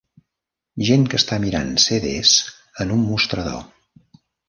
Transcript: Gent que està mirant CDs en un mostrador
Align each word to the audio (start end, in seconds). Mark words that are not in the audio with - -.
Gent 0.87 1.03
que 1.11 1.19
està 1.23 1.39
mirant 1.45 1.71
CDs 1.85 2.35
en 2.87 2.97
un 2.99 3.09
mostrador 3.15 3.65